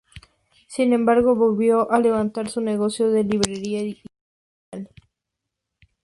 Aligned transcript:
Sin 0.67 0.93
embargo 0.93 1.35
volvió 1.35 1.91
a 1.91 1.99
levantar 1.99 2.49
su 2.49 2.59
negocio 2.59 3.09
de 3.11 3.23
librería 3.23 3.83
y 3.83 3.85
editorial. 4.71 4.89